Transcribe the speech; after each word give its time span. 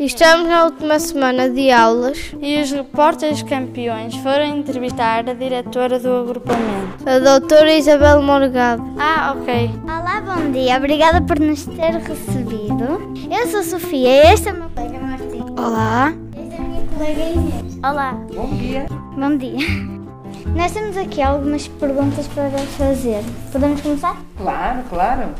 Estamos 0.00 0.46
na 0.46 0.66
última 0.66 0.96
semana 1.00 1.50
de 1.50 1.72
aulas 1.72 2.32
e 2.40 2.62
os 2.62 2.70
repórteres 2.70 3.42
campeões 3.42 4.14
foram 4.18 4.44
entrevistar 4.44 5.28
a 5.28 5.32
diretora 5.32 5.98
do 5.98 6.18
agrupamento, 6.18 7.02
a 7.04 7.18
doutora 7.18 7.74
Isabel 7.74 8.22
Morgado. 8.22 8.80
Ah, 8.96 9.34
ok. 9.36 9.68
Olá, 9.82 10.20
bom 10.20 10.52
dia. 10.52 10.76
Obrigada 10.76 11.20
por 11.20 11.40
nos 11.40 11.66
ter 11.66 11.94
recebido. 11.94 13.12
Eu 13.28 13.48
sou 13.48 13.64
Sofia 13.64 14.08
e 14.08 14.32
este 14.32 14.50
é 14.50 14.52
o 14.52 14.56
meu 14.56 14.70
colega 14.70 15.00
Martim. 15.00 15.40
Olá. 15.60 16.14
Esta 16.32 16.54
é 16.54 16.58
a 16.58 16.68
minha 16.68 16.86
colega 16.96 17.20
Inês. 17.20 17.78
Olá. 17.78 18.12
Bom 18.32 18.56
dia. 18.56 18.86
Bom 19.16 19.36
dia. 19.36 19.66
Nós 20.54 20.70
temos 20.70 20.96
aqui 20.96 21.20
algumas 21.20 21.66
perguntas 21.66 22.28
para 22.28 22.50
fazer. 22.50 23.24
Podemos 23.50 23.80
começar? 23.80 24.16
Claro, 24.36 24.84
claro. 24.88 25.34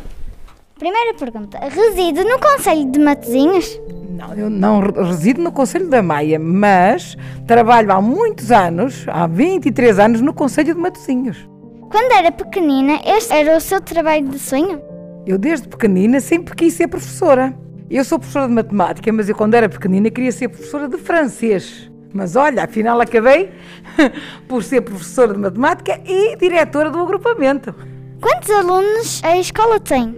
Primeira 0.76 1.14
pergunta. 1.14 1.60
Reside 1.60 2.24
no 2.24 2.40
Conselho 2.40 2.90
de 2.90 2.98
Matosinhos? 2.98 3.78
Não, 4.18 4.34
eu 4.34 4.50
não 4.50 4.80
resido 4.80 5.40
no 5.40 5.52
Conselho 5.52 5.88
da 5.88 6.02
Maia, 6.02 6.40
mas 6.40 7.16
trabalho 7.46 7.92
há 7.92 8.02
muitos 8.02 8.50
anos, 8.50 9.06
há 9.06 9.28
23 9.28 9.96
anos, 10.00 10.20
no 10.20 10.34
Conselho 10.34 10.74
de 10.74 10.80
Matosinhos. 10.80 11.48
Quando 11.88 12.10
era 12.10 12.32
pequenina, 12.32 12.98
este 13.06 13.32
era 13.32 13.56
o 13.56 13.60
seu 13.60 13.80
trabalho 13.80 14.26
de 14.26 14.40
sonho? 14.40 14.82
Eu, 15.24 15.38
desde 15.38 15.68
pequenina, 15.68 16.18
sempre 16.18 16.56
quis 16.56 16.74
ser 16.74 16.88
professora. 16.88 17.56
Eu 17.88 18.04
sou 18.04 18.18
professora 18.18 18.48
de 18.48 18.54
matemática, 18.54 19.12
mas 19.12 19.28
eu, 19.28 19.36
quando 19.36 19.54
era 19.54 19.68
pequenina, 19.68 20.10
queria 20.10 20.32
ser 20.32 20.48
professora 20.48 20.88
de 20.88 20.98
francês. 20.98 21.88
Mas 22.12 22.34
olha, 22.34 22.64
afinal 22.64 23.00
acabei 23.00 23.52
por 24.48 24.64
ser 24.64 24.80
professora 24.80 25.32
de 25.32 25.38
matemática 25.38 26.00
e 26.04 26.34
diretora 26.34 26.90
do 26.90 26.98
agrupamento. 26.98 27.72
Quantos 28.20 28.50
alunos 28.50 29.22
a 29.22 29.38
escola 29.38 29.78
tem? 29.78 30.16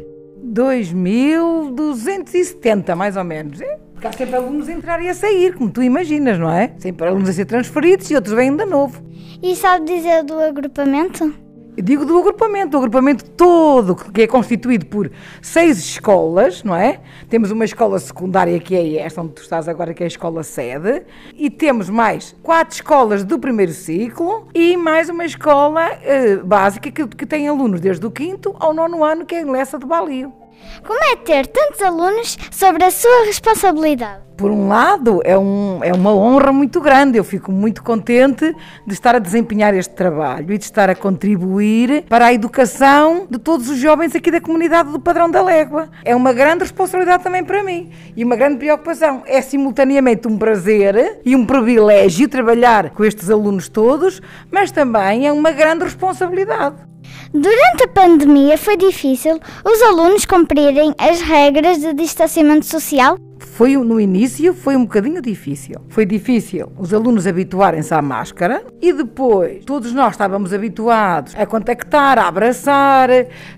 2.270, 0.54 2.96
mais 2.96 3.18
ou 3.18 3.24
menos. 3.24 3.60
É? 3.60 3.89
Porque 4.00 4.06
há 4.06 4.12
sempre 4.12 4.36
alunos 4.36 4.66
a 4.66 4.72
entrar 4.72 5.02
e 5.02 5.10
a 5.10 5.14
sair, 5.14 5.52
como 5.52 5.70
tu 5.70 5.82
imaginas, 5.82 6.38
não 6.38 6.50
é? 6.50 6.72
Sempre 6.78 7.06
alunos 7.06 7.28
a 7.28 7.34
ser 7.34 7.44
transferidos 7.44 8.10
e 8.10 8.14
outros 8.14 8.34
vêm 8.34 8.56
de 8.56 8.64
novo. 8.64 9.02
E 9.42 9.54
sabe 9.54 9.84
dizer 9.84 10.24
do 10.24 10.40
agrupamento? 10.40 11.34
Eu 11.76 11.84
digo 11.84 12.06
do 12.06 12.18
agrupamento, 12.18 12.78
o 12.78 12.80
agrupamento 12.80 13.28
todo, 13.32 13.94
que 13.94 14.22
é 14.22 14.26
constituído 14.26 14.86
por 14.86 15.12
seis 15.42 15.78
escolas, 15.80 16.64
não 16.64 16.74
é? 16.74 16.98
Temos 17.28 17.50
uma 17.50 17.66
escola 17.66 17.98
secundária 17.98 18.58
que 18.58 18.74
é 18.74 19.00
esta, 19.00 19.20
onde 19.20 19.34
tu 19.34 19.42
estás 19.42 19.68
agora, 19.68 19.92
que 19.92 20.02
é 20.02 20.06
a 20.06 20.08
escola 20.08 20.42
sede, 20.42 21.02
e 21.36 21.50
temos 21.50 21.90
mais 21.90 22.34
quatro 22.42 22.76
escolas 22.76 23.22
do 23.22 23.38
primeiro 23.38 23.72
ciclo 23.72 24.48
e 24.54 24.78
mais 24.78 25.10
uma 25.10 25.26
escola 25.26 25.90
eh, 26.02 26.36
básica 26.36 26.90
que, 26.90 27.06
que 27.06 27.26
tem 27.26 27.48
alunos 27.48 27.82
desde 27.82 28.06
o 28.06 28.10
quinto 28.10 28.56
ao 28.58 28.72
nono 28.72 29.04
ano, 29.04 29.26
que 29.26 29.34
é 29.34 29.42
em 29.42 29.50
Lessa 29.50 29.78
de 29.78 29.84
Balio. 29.84 30.39
Como 30.86 31.02
é 31.04 31.16
ter 31.16 31.46
tantos 31.46 31.82
alunos 31.82 32.38
sobre 32.50 32.84
a 32.84 32.90
sua 32.90 33.24
responsabilidade? 33.26 34.30
Por 34.40 34.50
um 34.50 34.68
lado, 34.68 35.20
é, 35.22 35.36
um, 35.36 35.80
é 35.84 35.92
uma 35.92 36.14
honra 36.14 36.50
muito 36.50 36.80
grande. 36.80 37.18
Eu 37.18 37.24
fico 37.24 37.52
muito 37.52 37.82
contente 37.82 38.56
de 38.86 38.94
estar 38.94 39.14
a 39.14 39.18
desempenhar 39.18 39.74
este 39.74 39.94
trabalho 39.94 40.54
e 40.54 40.56
de 40.56 40.64
estar 40.64 40.88
a 40.88 40.94
contribuir 40.94 42.04
para 42.08 42.26
a 42.26 42.32
educação 42.32 43.26
de 43.28 43.38
todos 43.38 43.68
os 43.68 43.76
jovens 43.76 44.14
aqui 44.14 44.30
da 44.30 44.40
comunidade 44.40 44.90
do 44.90 44.98
Padrão 44.98 45.30
da 45.30 45.42
Légua. 45.42 45.90
É 46.02 46.16
uma 46.16 46.32
grande 46.32 46.62
responsabilidade 46.62 47.22
também 47.22 47.44
para 47.44 47.62
mim 47.62 47.90
e 48.16 48.24
uma 48.24 48.34
grande 48.34 48.56
preocupação. 48.56 49.22
É 49.26 49.42
simultaneamente 49.42 50.26
um 50.26 50.38
prazer 50.38 51.20
e 51.22 51.36
um 51.36 51.44
privilégio 51.44 52.26
trabalhar 52.26 52.88
com 52.90 53.04
estes 53.04 53.28
alunos 53.28 53.68
todos, 53.68 54.22
mas 54.50 54.72
também 54.72 55.26
é 55.26 55.32
uma 55.32 55.50
grande 55.50 55.84
responsabilidade. 55.84 56.89
Durante 57.32 57.84
a 57.84 57.88
pandemia 57.88 58.58
foi 58.58 58.76
difícil 58.76 59.38
os 59.64 59.82
alunos 59.82 60.24
cumprirem 60.24 60.94
as 60.98 61.20
regras 61.20 61.78
de 61.78 61.92
distanciamento 61.94 62.66
social? 62.66 63.16
Foi 63.40 63.76
no 63.76 64.00
início 64.00 64.54
foi 64.54 64.76
um 64.76 64.82
bocadinho 64.82 65.20
difícil. 65.20 65.80
Foi 65.88 66.04
difícil 66.04 66.70
os 66.78 66.92
alunos 66.94 67.26
habituarem-se 67.26 67.92
à 67.92 68.02
máscara 68.02 68.64
e 68.80 68.92
depois 68.92 69.64
todos 69.64 69.92
nós 69.92 70.12
estávamos 70.12 70.52
habituados 70.52 71.34
a 71.36 71.46
contactar, 71.46 72.18
a 72.18 72.28
abraçar, 72.28 73.08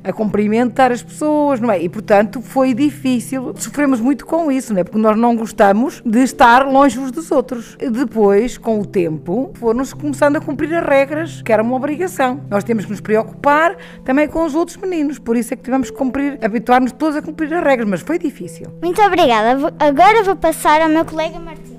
a 0.02 0.12
cumprimentar 0.12 0.92
as 0.92 1.02
pessoas, 1.02 1.60
não 1.60 1.70
é? 1.70 1.80
E 1.82 1.88
portanto 1.88 2.40
foi 2.40 2.74
difícil. 2.74 3.52
Sofremos 3.56 4.00
muito 4.00 4.24
com 4.26 4.50
isso, 4.50 4.72
não 4.72 4.80
é? 4.80 4.84
Porque 4.84 4.98
nós 4.98 5.16
não 5.16 5.36
gostamos 5.36 6.02
de 6.04 6.20
estar 6.20 6.66
longe 6.66 6.98
uns 6.98 7.10
dos 7.10 7.30
outros. 7.30 7.76
E 7.80 7.90
depois, 7.90 8.58
com 8.58 8.80
o 8.80 8.86
tempo, 8.86 9.52
foram-se 9.54 9.94
começando 9.94 10.36
a 10.36 10.40
cumprir 10.40 10.74
as 10.74 10.84
regras, 10.84 11.42
que 11.42 11.52
era 11.52 11.62
uma 11.62 11.76
obrigação. 11.76 12.40
Nós 12.50 12.64
temos 12.64 12.84
que 12.84 12.90
nos 12.90 13.00
preocupar 13.00 13.76
também 14.04 14.28
com 14.28 14.44
os 14.44 14.54
outros 14.54 14.76
meninos, 14.76 15.18
por 15.18 15.36
isso 15.36 15.52
é 15.52 15.56
que 15.56 15.62
tivemos 15.62 15.90
que 15.90 15.96
cumprir, 15.96 16.38
habituar-nos 16.42 16.92
todos 16.92 17.16
a 17.16 17.22
cumprir 17.22 17.52
as 17.54 17.64
regras, 17.64 17.88
mas 17.88 18.00
foi 18.00 18.18
difícil. 18.18 18.66
Muito 18.82 19.00
obrigada. 19.02 19.71
Agora 19.78 20.22
vou 20.22 20.36
passar 20.36 20.80
ao 20.80 20.88
meu 20.88 21.04
colega 21.04 21.38
Martim. 21.38 21.78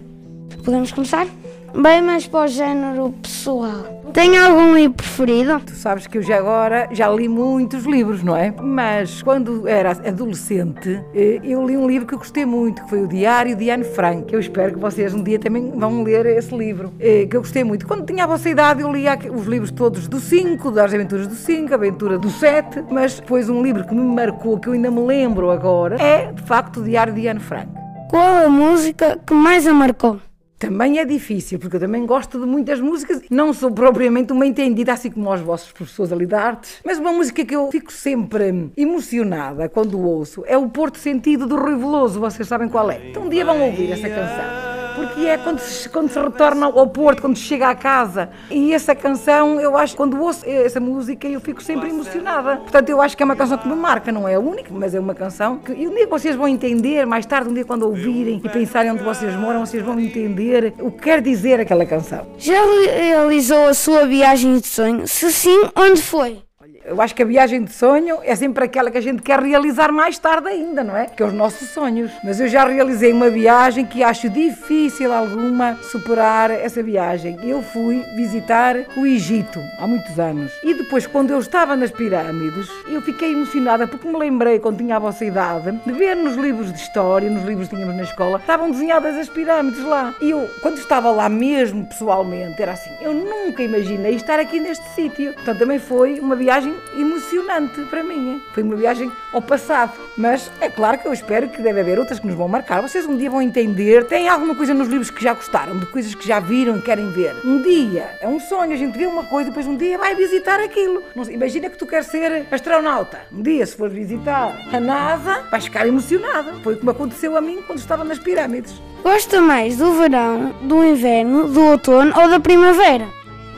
Podemos 0.64 0.92
começar? 0.92 1.28
Bem 1.76 2.02
mais 2.04 2.28
para 2.28 2.46
o 2.46 2.48
género 2.48 3.12
pessoal. 3.22 4.04
Tem 4.14 4.38
algum 4.38 4.76
livro 4.76 4.96
preferido? 4.96 5.60
Tu 5.60 5.72
sabes 5.72 6.06
que 6.06 6.20
eu 6.20 6.22
já 6.22 6.38
agora 6.38 6.88
já 6.92 7.10
li 7.10 7.28
muitos 7.28 7.86
livros, 7.86 8.22
não 8.22 8.36
é? 8.36 8.54
Mas 8.62 9.24
quando 9.24 9.68
era 9.68 9.90
adolescente, 9.92 11.04
eh, 11.16 11.40
eu 11.44 11.66
li 11.66 11.76
um 11.76 11.88
livro 11.88 12.08
que 12.08 12.14
eu 12.14 12.20
gostei 12.20 12.46
muito, 12.46 12.84
que 12.84 12.90
foi 12.92 13.02
o 13.02 13.08
Diário 13.08 13.56
de 13.56 13.72
Anne 13.72 13.84
Frank. 13.84 14.32
Eu 14.32 14.40
espero 14.40 14.74
que 14.74 14.80
vocês 14.80 15.16
um 15.16 15.24
dia 15.24 15.40
também 15.40 15.72
vão 15.72 16.04
ler 16.04 16.28
esse 16.28 16.56
livro, 16.56 16.94
eh, 17.00 17.26
que 17.26 17.36
eu 17.36 17.42
gostei 17.42 17.64
muito. 17.64 17.88
Quando 17.88 18.06
tinha 18.06 18.26
a 18.26 18.28
vossa 18.28 18.48
idade, 18.48 18.82
eu 18.82 18.94
lia 18.94 19.18
os 19.34 19.48
livros 19.48 19.72
todos 19.72 20.08
do 20.08 20.20
5, 20.20 20.70
das 20.70 20.94
aventuras 20.94 21.26
do 21.26 21.34
5, 21.34 21.72
a 21.72 21.76
aventura 21.76 22.20
do 22.20 22.30
7, 22.30 22.84
mas 22.92 23.20
depois 23.20 23.50
um 23.50 23.64
livro 23.64 23.84
que 23.84 23.96
me 23.96 24.04
marcou, 24.04 24.60
que 24.60 24.68
eu 24.68 24.74
ainda 24.74 24.92
me 24.92 25.02
lembro 25.02 25.50
agora, 25.50 26.00
é 26.00 26.32
de 26.32 26.44
facto 26.44 26.82
o 26.82 26.84
Diário 26.84 27.14
de 27.14 27.28
Anne 27.28 27.40
Frank. 27.40 27.83
Qual 28.14 28.46
a 28.46 28.48
música 28.48 29.20
que 29.26 29.34
mais 29.34 29.66
a 29.66 29.74
marcou? 29.74 30.22
Também 30.60 31.00
é 31.00 31.04
difícil, 31.04 31.58
porque 31.58 31.78
eu 31.78 31.80
também 31.80 32.06
gosto 32.06 32.40
de 32.40 32.46
muitas 32.46 32.80
músicas. 32.80 33.24
Não 33.28 33.52
sou 33.52 33.72
propriamente 33.72 34.32
uma 34.32 34.46
entendida, 34.46 34.94
assim 34.94 35.10
como 35.10 35.34
os 35.34 35.42
vossos 35.42 35.72
professores 35.72 36.14
ali 36.14 36.28
de 36.28 36.36
artes. 36.36 36.80
Mas 36.86 37.00
uma 37.00 37.12
música 37.12 37.44
que 37.44 37.56
eu 37.56 37.72
fico 37.72 37.92
sempre 37.92 38.70
emocionada 38.78 39.68
quando 39.68 40.00
ouço 40.00 40.44
é 40.46 40.56
o 40.56 40.70
Porto 40.70 41.00
Sentido 41.00 41.48
do 41.48 41.56
Rui 41.56 41.76
Veloso. 41.76 42.20
Vocês 42.20 42.48
sabem 42.48 42.70
qual 42.70 42.92
é? 42.92 43.10
Então 43.10 43.24
um 43.24 43.30
dia 43.30 43.44
vão 43.44 43.60
ouvir 43.60 43.92
essa 43.92 44.08
canção 44.08 44.73
porque 44.96 45.26
é 45.26 45.38
quando 45.38 45.60
se, 45.60 45.90
quando 45.90 46.10
se 46.10 46.20
retorna 46.20 46.66
ao 46.66 46.88
Porto, 46.88 47.22
quando 47.22 47.38
chega 47.38 47.70
à 47.70 47.76
casa. 47.76 48.30
E 48.50 48.74
essa 48.74 48.96
canção, 48.96 49.60
eu 49.60 49.78
acho, 49.78 49.96
quando 49.96 50.20
ouço 50.22 50.44
essa 50.46 50.80
música, 50.80 51.28
eu 51.28 51.40
fico 51.40 51.62
sempre 51.62 51.90
emocionada. 51.90 52.58
Portanto, 52.58 52.90
eu 52.90 53.02
acho 53.02 53.16
que 53.16 53.24
é 53.24 53.26
uma 53.26 53.36
canção 53.36 53.58
que 53.58 53.68
me 53.68 53.76
marca, 53.76 54.12
não 54.12 54.28
é 54.28 54.36
a 54.36 54.40
única, 54.40 54.70
mas 54.72 54.96
é 54.96 55.00
uma 55.00 55.14
canção 55.14 55.58
que 55.60 55.74
e 55.74 55.88
um 55.88 55.94
dia 55.94 56.08
vocês 56.08 56.36
vão 56.36 56.48
entender, 56.48 57.06
mais 57.06 57.26
tarde, 57.26 57.50
um 57.50 57.54
dia 57.54 57.66
quando 57.66 57.84
ouvirem 57.84 58.42
e 58.44 58.50
pensarem 58.50 58.92
onde 58.92 59.04
vocês 59.04 59.36
moram, 59.36 59.66
vocês 59.66 59.84
vão 59.84 60.00
entender 60.00 60.74
o 60.80 60.92
que 60.92 61.04
quer 61.04 61.22
dizer 61.22 61.60
aquela 61.60 61.86
canção. 61.86 62.26
Já 62.38 62.62
realizou 62.96 63.68
a 63.68 63.74
sua 63.74 64.06
viagem 64.06 64.58
de 64.60 64.68
sonho? 64.68 65.08
Se 65.08 65.32
sim, 65.32 65.64
onde 65.76 66.02
foi? 66.02 66.42
Eu 66.86 67.02
acho 67.02 67.14
que 67.14 67.22
a 67.22 67.26
viagem 67.26 67.64
de 67.64 67.74
sonho 67.74 68.20
é 68.24 68.36
sempre 68.36 68.64
aquela 68.64 68.90
que 68.90 68.98
a 68.98 69.02
gente 69.02 69.22
quer 69.22 69.40
realizar 69.40 69.92
mais 69.92 70.18
tarde 70.18 70.48
ainda, 70.48 70.84
não 70.84 70.96
é? 70.96 71.08
Que 71.08 71.22
é 71.22 71.26
os 71.26 71.34
nossos 71.34 71.70
sonhos. 71.70 72.12
Mas 72.24 72.40
eu 72.40 72.48
já 72.48 72.66
realizei 72.66 73.12
uma 73.12 73.30
viagem 73.30 73.86
que 73.86 74.02
acho 74.02 74.30
difícil 74.30 75.12
alguma 75.12 75.76
superar 75.82 76.52
essa 76.52 76.82
viagem. 76.82 77.38
Eu 77.44 77.62
fui 77.62 78.02
visitar 78.16 78.78
o 78.96 79.06
Egito 79.06 79.60
há 79.78 79.86
muitos 79.86 80.18
anos. 80.18 80.54
E 80.64 80.74
depois, 80.74 81.06
quando 81.06 81.32
eu 81.32 81.40
estava 81.40 81.76
nas 81.76 81.92
pirâmides, 81.92 82.70
eu 82.88 83.02
fiquei 83.02 83.34
emocionada 83.34 83.86
porque 83.86 84.08
me 84.08 84.18
lembrei, 84.18 84.60
quando 84.60 84.78
tinha 84.78 84.96
a 84.96 85.00
vossa 85.00 85.26
idade, 85.26 85.72
de 85.86 85.92
ver 85.92 86.16
nos 86.16 86.36
livros 86.36 86.72
de 86.72 86.80
história, 86.80 87.30
nos 87.30 87.44
livros 87.44 87.68
que 87.68 87.76
tínhamos 87.76 87.98
na 87.98 88.04
escola, 88.04 88.38
estavam 88.38 88.72
desenhadas 88.72 89.18
as 89.18 89.28
pirâmides 89.28 89.84
lá. 89.84 90.16
E 90.22 90.30
eu, 90.30 90.50
quando 90.62 90.78
estava 90.78 91.12
lá 91.12 91.28
mesmo, 91.28 91.86
pessoalmente, 91.86 92.62
era 92.62 92.72
assim, 92.72 92.92
eu 93.02 93.14
nunca 93.14 93.62
imaginei 93.62 94.16
estar 94.16 94.40
aqui 94.40 94.60
neste 94.60 94.86
sítio. 94.92 95.34
Portanto, 95.34 95.60
também 95.60 95.80
foi 95.80 96.20
uma 96.20 96.36
viagem 96.36 96.53
emocionante 96.96 97.82
para 97.90 98.04
mim. 98.04 98.42
Foi 98.54 98.64
uma 98.64 98.76
viagem 98.76 99.12
ao 99.32 99.42
passado. 99.42 99.94
Mas 100.18 100.52
é 100.62 100.70
claro 100.70 100.98
que 100.98 101.08
eu 101.08 101.14
espero 101.14 101.50
que 101.50 101.62
deve 101.62 101.80
haver 101.80 101.98
outras 101.98 102.20
que 102.20 102.28
nos 102.28 102.36
vão 102.36 102.48
marcar. 102.48 102.82
Vocês 102.82 103.06
um 103.06 103.18
dia 103.18 103.30
vão 103.30 103.42
entender. 103.42 104.06
Tem 104.06 104.30
alguma 104.30 104.56
coisa 104.56 104.74
nos 104.74 104.88
livros 104.88 105.10
que 105.10 105.24
já 105.24 105.34
gostaram, 105.34 105.78
de 105.78 105.86
coisas 105.88 106.14
que 106.14 106.28
já 106.28 106.40
viram 106.40 106.78
e 106.78 106.82
querem 106.82 107.10
ver. 107.12 107.36
Um 107.44 107.62
dia, 107.62 108.18
é 108.22 108.28
um 108.28 108.40
sonho, 108.40 108.74
a 108.74 108.76
gente 108.76 108.98
vê 108.98 109.06
uma 109.06 109.24
coisa 109.24 109.48
e 109.48 109.52
depois 109.52 109.68
um 109.68 109.76
dia 109.76 109.98
vai 109.98 110.16
visitar 110.16 110.60
aquilo. 110.60 111.04
Imagina 111.30 111.70
que 111.70 111.78
tu 111.78 111.88
queres 111.88 112.08
ser 112.08 112.46
astronauta. 112.52 113.22
Um 113.32 113.42
dia, 113.42 113.66
se 113.66 113.76
for 113.76 113.90
visitar 113.90 114.56
a 114.72 114.80
NASA, 114.80 115.44
vais 115.50 115.66
ficar 115.66 115.88
emocionada. 115.88 116.54
Foi 116.64 116.76
como 116.76 116.92
aconteceu 116.92 117.36
a 117.36 117.42
mim 117.42 117.64
quando 117.66 117.80
estava 117.80 118.04
nas 118.04 118.20
pirâmides. 118.20 118.74
Gosta 119.02 119.42
mais 119.42 119.78
do 119.78 119.94
verão, 119.94 120.54
do 120.62 120.84
inverno, 120.84 121.48
do 121.48 121.62
outono 121.62 122.14
ou 122.16 122.30
da 122.30 122.40
primavera? 122.40 123.08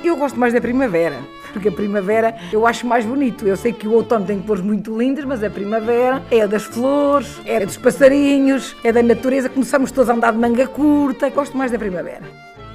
Eu 0.04 0.16
gosto 0.16 0.40
mais 0.40 0.54
da 0.54 0.62
primavera 0.62 1.35
porque 1.56 1.70
a 1.70 1.72
primavera 1.72 2.36
eu 2.52 2.68
acho 2.68 2.86
mais 2.86 3.06
bonito. 3.06 3.48
Eu 3.48 3.56
sei 3.56 3.72
que 3.72 3.88
o 3.88 3.94
outono 3.94 4.26
tem 4.26 4.42
cores 4.42 4.62
muito 4.62 4.98
lindas, 4.98 5.24
mas 5.24 5.42
a 5.42 5.50
primavera 5.50 6.22
é 6.30 6.46
das 6.46 6.64
flores, 6.64 7.40
é 7.46 7.66
dos 7.66 7.78
passarinhos, 7.78 8.76
é 8.84 8.92
da 8.92 9.02
natureza. 9.02 9.48
Começamos 9.48 9.90
todos 9.90 10.10
a 10.10 10.14
andar 10.14 10.34
de 10.34 10.38
manga 10.38 10.68
curta. 10.68 11.30
Gosto 11.30 11.58
mais 11.58 11.72
da 11.72 11.80
primavera. 11.80 12.24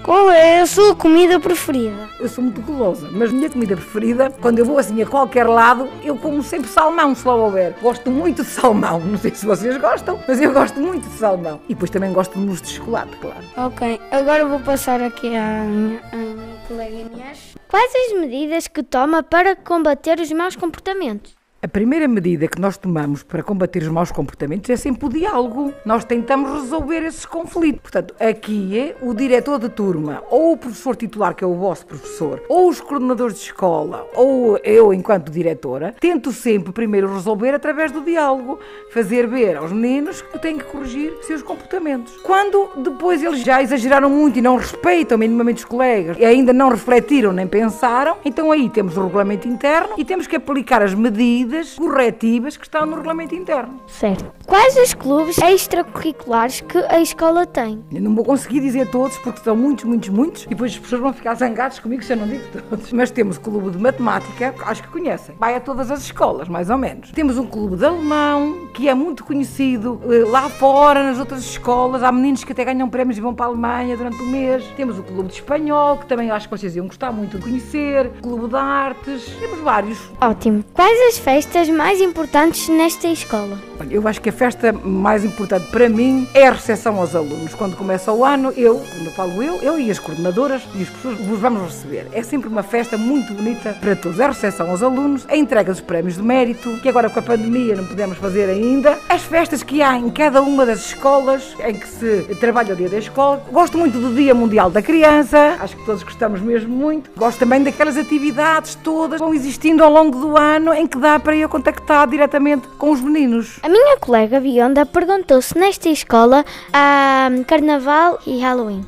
Qual 0.03 0.31
é 0.31 0.61
a 0.61 0.67
sua 0.67 0.97
comida 0.97 1.39
preferida? 1.39 2.09
Eu 2.19 2.29
sou 2.29 2.43
muito 2.43 2.63
gulosa, 2.63 3.09
mas 3.13 3.31
a 3.31 3.33
minha 3.33 3.51
comida 3.51 3.77
preferida, 3.77 4.31
quando 4.41 4.59
eu 4.59 4.65
vou 4.65 4.79
assim 4.79 5.01
a 5.03 5.07
qualquer 5.07 5.47
lado, 5.47 5.89
eu 6.03 6.17
como 6.17 6.43
sempre 6.43 6.71
salmão, 6.71 7.15
se 7.15 7.27
lá 7.29 7.35
houver. 7.35 7.75
Gosto 7.83 8.11
muito 8.11 8.43
de 8.43 8.49
salmão, 8.49 8.99
não 8.99 9.19
sei 9.19 9.35
se 9.35 9.45
vocês 9.45 9.77
gostam, 9.77 10.19
mas 10.27 10.41
eu 10.41 10.53
gosto 10.53 10.81
muito 10.81 11.07
de 11.07 11.19
salmão. 11.19 11.61
E 11.69 11.75
depois 11.75 11.91
também 11.91 12.13
gosto 12.13 12.33
de 12.33 12.45
mousse 12.45 12.63
de 12.63 12.71
chocolate, 12.71 13.15
claro. 13.19 13.45
Ok, 13.57 14.01
agora 14.11 14.47
vou 14.47 14.61
passar 14.61 15.03
aqui 15.03 15.37
à 15.37 15.65
minha, 15.65 16.01
à 16.13 16.17
minha 16.17 16.57
colega 16.67 16.95
Inês. 16.95 17.55
Quais 17.69 17.93
as 17.95 18.21
medidas 18.21 18.67
que 18.69 18.83
toma 18.83 19.23
para 19.23 19.55
combater 19.55 20.19
os 20.19 20.33
maus 20.33 20.57
comportamentos? 20.57 21.40
A 21.63 21.69
primeira 21.69 22.09
medida 22.09 22.49
que 22.49 22.59
nós 22.59 22.79
tomamos 22.79 23.23
para 23.23 23.43
combater 23.43 23.83
os 23.83 23.89
maus 23.89 24.11
comportamentos 24.11 24.71
é 24.71 24.77
sempre 24.77 25.05
o 25.05 25.09
diálogo. 25.11 25.75
Nós 25.85 26.07
tentamos 26.07 26.63
resolver 26.63 27.03
esses 27.03 27.27
conflitos. 27.27 27.83
Portanto, 27.83 28.15
aqui 28.19 28.79
é 28.79 28.97
o 29.03 29.13
diretor 29.13 29.59
de 29.59 29.69
turma, 29.69 30.23
ou 30.31 30.53
o 30.53 30.57
professor 30.57 30.97
titular, 30.97 31.35
que 31.35 31.45
é 31.45 31.47
o 31.47 31.53
vosso 31.53 31.85
professor, 31.85 32.43
ou 32.49 32.71
os 32.71 32.81
coordenadores 32.81 33.35
de 33.35 33.43
escola, 33.43 34.07
ou 34.15 34.57
eu, 34.65 34.95
enquanto 34.95 35.31
diretora, 35.31 35.95
tento 36.01 36.33
sempre 36.33 36.73
primeiro 36.73 37.13
resolver 37.13 37.53
através 37.53 37.93
do 37.93 38.01
diálogo, 38.01 38.59
fazer 38.91 39.27
ver 39.27 39.59
aos 39.59 39.71
meninos 39.71 40.23
que 40.23 40.39
têm 40.39 40.57
que 40.57 40.65
corrigir 40.65 41.13
seus 41.21 41.43
comportamentos. 41.43 42.17
Quando 42.23 42.71
depois 42.83 43.23
eles 43.23 43.41
já 43.43 43.63
exageraram 43.63 44.09
muito 44.09 44.39
e 44.39 44.43
não 44.43 44.57
respeitam 44.57 45.19
minimamente 45.19 45.59
os 45.59 45.65
colegas 45.67 46.17
e 46.19 46.25
ainda 46.25 46.55
não 46.55 46.71
refletiram 46.71 47.35
nem 47.35 47.47
pensaram, 47.47 48.17
então 48.25 48.51
aí 48.51 48.71
temos 48.71 48.97
o 48.97 49.03
regulamento 49.03 49.47
interno 49.47 49.91
e 49.99 50.07
temos 50.07 50.27
que 50.27 50.37
aplicar 50.37 50.81
as 50.83 50.95
medidas 50.95 51.50
corretivas 51.77 52.57
que 52.57 52.65
estão 52.65 52.87
no 52.87 52.97
regulamento 52.97 53.35
interno. 53.35 53.81
Certo. 53.87 54.25
Quais 54.47 54.77
os 54.77 54.95
clubes 54.95 55.39
extracurriculares 55.39 56.61
que 56.61 56.79
a 56.79 57.01
escola 57.01 57.47
tem? 57.47 57.85
Eu 57.93 58.03
não 58.03 58.15
vou 58.15 58.25
conseguir 58.25 58.61
dizer 58.61 58.91
todos 58.91 59.17
porque 59.19 59.41
são 59.41 59.57
muitos, 59.57 59.85
muitos, 59.85 60.09
muitos 60.09 60.45
e 60.45 60.49
depois 60.49 60.73
as 60.73 60.79
pessoas 60.79 61.01
vão 61.01 61.13
ficar 61.13 61.35
zangadas 61.35 61.79
comigo 61.79 62.03
se 62.03 62.13
eu 62.13 62.17
não 62.17 62.27
digo 62.27 62.45
todos. 62.69 62.93
Mas 62.93 63.11
temos 63.11 63.37
o 63.37 63.41
clube 63.41 63.71
de 63.71 63.79
matemática, 63.79 64.55
acho 64.67 64.83
que 64.83 64.89
conhecem. 64.89 65.35
Vai 65.39 65.55
a 65.55 65.61
todas 65.61 65.91
as 65.91 66.01
escolas, 66.01 66.49
mais 66.49 66.71
ou 66.71 66.79
menos. 66.79 67.11
Temos 67.13 67.39
um 67.39 67.47
clube 67.47 67.77
de 67.77 67.85
alemão 67.85 68.69
que 68.75 68.89
é 68.89 68.95
muito 68.95 69.25
conhecido 69.25 70.01
eh, 70.05 70.25
lá 70.29 70.49
fora, 70.49 71.03
nas 71.03 71.19
outras 71.19 71.41
escolas. 71.41 72.03
Há 72.03 72.13
meninos 72.13 72.45
que 72.45 72.53
até 72.53 72.65
ganham 72.65 72.89
prémios 72.89 73.19
e 73.19 73.21
vão 73.21 73.35
para 73.35 73.47
a 73.47 73.49
Alemanha 73.49 73.97
durante 73.97 74.23
o 74.23 74.27
mês. 74.27 74.65
Temos 74.77 74.99
o 74.99 75.03
clube 75.03 75.29
de 75.29 75.35
espanhol, 75.35 75.99
que 75.99 76.07
também 76.07 76.31
acho 76.31 76.49
que 76.49 76.57
vocês 76.57 76.77
iam 76.77 76.87
gostar 76.87 77.13
muito 77.13 77.39
de 77.39 77.45
conhecer. 77.45 78.11
Clube 78.23 78.49
de 78.49 78.57
artes. 78.57 79.25
Temos 79.39 79.61
vários. 79.61 80.11
Ótimo. 80.21 80.65
Quais 80.75 80.99
as 81.09 81.19
festas 81.41 81.71
mais 81.71 82.03
importantes 82.03 82.69
nesta 82.69 83.09
escola? 83.09 83.59
Eu 83.91 84.07
acho 84.07 84.21
que 84.21 84.29
a 84.29 84.33
festa 84.33 84.75
mais 84.75 85.25
importante 85.25 85.71
para 85.71 85.89
mim 85.89 86.29
é 86.35 86.47
a 86.47 86.53
recepção 86.53 86.99
aos 86.99 87.15
alunos. 87.15 87.55
Quando 87.55 87.77
começa 87.77 88.13
o 88.13 88.25
ano, 88.25 88.53
eu, 88.57 88.75
quando 88.75 89.11
falo 89.15 89.43
eu, 89.43 89.55
eu 89.63 89.81
e 89.81 89.91
as 89.91 89.99
coordenadoras 89.99 90.63
e 90.75 90.83
as 90.83 90.91
pessoas 90.91 91.19
vos 91.19 91.41
vamos 91.41 91.63
receber. 91.63 92.07
É 92.13 92.23
sempre 92.23 92.49
uma 92.49 92.63
festa 92.63 92.99
muito 92.99 93.33
bonita 93.33 93.75
para 93.81 93.97
todos. 93.97 94.21
A 94.21 94.27
recepção 94.29 94.71
aos 94.71 94.83
alunos, 94.83 95.25
a 95.31 95.37
entrega 95.37 95.73
dos 95.73 95.81
prémios 95.81 96.17
de 96.17 96.23
mérito, 96.23 96.79
que 96.83 96.89
agora 96.91 97.09
com 97.09 97.19
a 97.19 97.23
pandemia 97.23 97.75
não 97.75 97.87
podemos 97.87 98.19
fazer 98.19 98.51
ainda. 98.51 98.99
As 99.09 99.23
festas 99.23 99.63
que 99.63 99.81
há 99.81 99.97
em 99.97 100.11
cada 100.11 100.43
uma 100.43 100.67
das 100.67 100.87
escolas 100.87 101.57
em 101.65 101.75
que 101.75 101.89
se 101.89 102.37
trabalha 102.39 102.75
o 102.75 102.77
dia 102.77 102.91
da 102.91 102.99
escola. 102.99 103.43
Gosto 103.51 103.79
muito 103.79 103.99
do 103.99 104.15
Dia 104.15 104.35
Mundial 104.35 104.71
da 104.71 104.83
Criança, 104.83 105.57
acho 105.59 105.75
que 105.77 105.87
todos 105.87 106.03
gostamos 106.03 106.43
mesmo 106.43 106.75
muito. 106.75 107.11
Gosto 107.17 107.39
também 107.39 107.63
daquelas 107.63 107.97
atividades 107.97 108.75
todas 108.75 109.19
que 109.19 109.25
vão 109.25 109.33
existindo 109.33 109.83
ao 109.83 109.91
longo 109.91 110.19
do 110.19 110.37
ano 110.37 110.75
em 110.75 110.87
que 110.87 110.99
dá 110.99 111.19
para 111.19 111.30
eu 111.37 111.49
contactar 111.49 112.09
diretamente 112.09 112.67
com 112.79 112.91
os 112.91 113.01
meninos. 113.01 113.59
A 113.63 113.69
minha 113.69 113.97
colega 113.99 114.41
Bionda 114.41 114.87
perguntou 114.87 115.41
se 115.43 115.59
nesta 115.59 115.89
escola 115.89 116.45
há 116.73 117.29
carnaval 117.47 118.19
e 118.27 118.41
Halloween. 118.41 118.85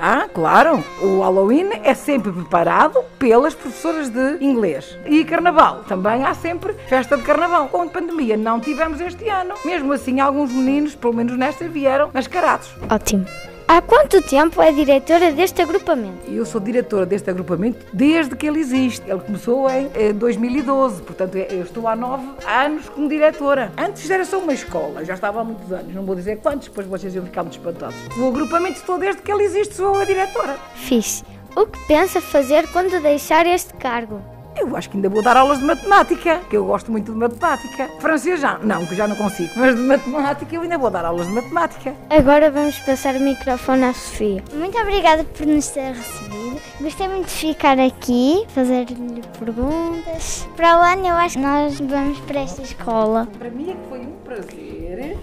Ah, 0.00 0.28
claro. 0.32 0.84
O 1.02 1.20
Halloween 1.20 1.70
é 1.82 1.92
sempre 1.92 2.30
preparado 2.30 3.02
pelas 3.18 3.54
professoras 3.54 4.08
de 4.08 4.38
inglês. 4.40 4.96
E 5.06 5.24
carnaval. 5.24 5.82
Também 5.88 6.24
há 6.24 6.34
sempre 6.34 6.72
festa 6.86 7.16
de 7.16 7.24
carnaval. 7.24 7.68
Com 7.68 7.82
a 7.82 7.86
pandemia 7.86 8.36
não 8.36 8.60
tivemos 8.60 9.00
este 9.00 9.28
ano. 9.28 9.54
Mesmo 9.64 9.92
assim, 9.92 10.20
alguns 10.20 10.52
meninos, 10.52 10.94
pelo 10.94 11.14
menos 11.14 11.36
nesta, 11.36 11.68
vieram 11.68 12.10
mascarados. 12.14 12.68
Ótimo. 12.88 13.26
Há 13.70 13.82
quanto 13.82 14.22
tempo 14.22 14.62
é 14.62 14.72
diretora 14.72 15.30
deste 15.30 15.60
agrupamento? 15.60 16.26
Eu 16.26 16.46
sou 16.46 16.58
diretora 16.58 17.04
deste 17.04 17.28
agrupamento 17.28 17.84
desde 17.92 18.34
que 18.34 18.46
ele 18.46 18.60
existe. 18.60 19.02
Ele 19.06 19.20
começou 19.20 19.68
em 19.68 19.90
eh, 19.94 20.10
2012, 20.14 21.02
portanto 21.02 21.36
é, 21.36 21.48
eu 21.50 21.64
estou 21.64 21.86
há 21.86 21.94
nove 21.94 22.26
anos 22.46 22.88
como 22.88 23.10
diretora. 23.10 23.70
Antes 23.76 24.08
era 24.08 24.24
só 24.24 24.38
uma 24.38 24.54
escola, 24.54 25.04
já 25.04 25.12
estava 25.12 25.42
há 25.42 25.44
muitos 25.44 25.70
anos, 25.70 25.94
não 25.94 26.02
vou 26.02 26.14
dizer 26.16 26.38
quantos, 26.38 26.68
depois 26.68 26.86
vocês 26.86 27.14
iam 27.14 27.26
ficar 27.26 27.42
muito 27.42 27.58
espantados. 27.58 27.94
O 28.18 28.28
agrupamento 28.28 28.78
estou 28.78 28.96
desde 28.96 29.20
que 29.20 29.30
ele 29.30 29.42
existe, 29.42 29.74
sou 29.74 29.94
a 29.98 30.04
diretora. 30.06 30.56
Fixe. 30.74 31.22
O 31.54 31.66
que 31.66 31.78
pensa 31.86 32.22
fazer 32.22 32.66
quando 32.68 33.02
deixar 33.02 33.46
este 33.46 33.74
cargo? 33.74 34.37
Eu 34.60 34.76
acho 34.76 34.90
que 34.90 34.96
ainda 34.96 35.08
vou 35.08 35.22
dar 35.22 35.36
aulas 35.36 35.58
de 35.58 35.64
matemática, 35.64 36.40
que 36.50 36.56
eu 36.56 36.64
gosto 36.64 36.90
muito 36.90 37.12
de 37.12 37.18
matemática. 37.18 37.88
Francês 38.00 38.40
já, 38.40 38.58
não, 38.58 38.84
que 38.84 38.94
já 38.94 39.06
não 39.06 39.14
consigo, 39.14 39.52
mas 39.56 39.74
de 39.74 39.80
matemática 39.80 40.54
eu 40.54 40.62
ainda 40.62 40.76
vou 40.76 40.90
dar 40.90 41.04
aulas 41.04 41.26
de 41.26 41.32
matemática. 41.32 41.94
Agora 42.10 42.50
vamos 42.50 42.78
passar 42.80 43.14
o 43.14 43.20
microfone 43.20 43.84
à 43.84 43.94
Sofia. 43.94 44.42
Muito 44.52 44.76
obrigada 44.76 45.24
por 45.24 45.46
nos 45.46 45.68
ter 45.68 45.92
recebido. 45.92 46.60
Gostei 46.80 47.08
muito 47.08 47.26
de 47.26 47.32
ficar 47.32 47.78
aqui, 47.78 48.44
fazer-lhe 48.48 49.22
perguntas. 49.38 50.48
Para 50.56 50.78
o 50.78 50.82
ano 50.82 51.06
eu 51.06 51.14
acho 51.14 51.36
que 51.36 51.44
nós 51.44 51.78
vamos 51.78 52.18
para 52.20 52.40
esta 52.40 52.62
escola. 52.62 53.28
Para 53.38 53.50
mim 53.50 53.70
é 53.70 53.74
que 53.74 53.88
foi 53.88 54.00
um 54.00 54.12
prazer 54.24 55.16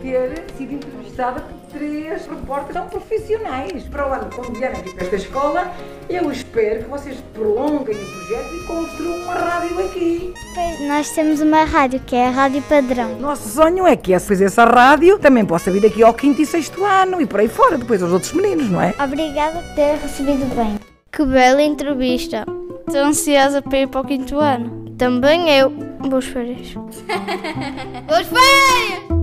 ter 0.00 0.44
sido 0.56 0.74
entrevistada 0.74 1.40
por 1.40 1.61
três 1.72 2.26
repórteres 2.26 2.74
tão 2.74 2.88
profissionais. 2.88 3.82
Para 3.84 4.08
o 4.08 4.12
ano, 4.12 4.30
quando 4.34 4.56
vierem 4.56 4.78
aqui 4.78 4.94
para 4.94 5.04
esta 5.04 5.16
escola, 5.16 5.72
eu 6.08 6.30
espero 6.30 6.84
que 6.84 6.90
vocês 6.90 7.16
prolonguem 7.32 7.96
o 7.96 8.12
projeto 8.12 8.54
e 8.54 8.66
construam 8.66 9.16
uma 9.22 9.34
rádio 9.34 9.84
aqui. 9.84 10.34
Pois 10.54 10.88
nós 10.88 11.10
temos 11.10 11.40
uma 11.40 11.64
rádio 11.64 12.00
que 12.00 12.14
é 12.14 12.28
a 12.28 12.30
Rádio 12.30 12.62
Padrão. 12.62 13.18
Nosso 13.18 13.48
sonho 13.48 13.86
é 13.86 13.96
que 13.96 14.12
essa, 14.12 14.32
essa 14.34 14.64
rádio 14.64 15.18
também 15.18 15.44
possa 15.44 15.70
vir 15.70 15.86
aqui 15.86 16.02
ao 16.02 16.14
quinto 16.14 16.42
e 16.42 16.46
sexto 16.46 16.84
ano 16.84 17.20
e 17.20 17.26
por 17.26 17.40
aí 17.40 17.48
fora, 17.48 17.78
depois 17.78 18.02
aos 18.02 18.12
outros 18.12 18.32
meninos, 18.32 18.68
não 18.68 18.80
é? 18.80 18.94
Obrigada 19.02 19.60
por 19.60 19.74
ter 19.74 19.96
recebido 19.96 20.44
bem. 20.54 20.78
Que 21.10 21.24
bela 21.24 21.62
entrevista. 21.62 22.44
Estou 22.86 23.02
ansiosa 23.02 23.62
para 23.62 23.78
ir 23.78 23.88
para 23.88 24.00
o 24.00 24.04
quinto 24.04 24.38
ano. 24.38 24.94
Também 24.98 25.50
eu. 25.50 25.70
Boas 25.70 26.24
férias. 26.26 26.74
Boas 28.06 28.26
férias! 28.26 29.21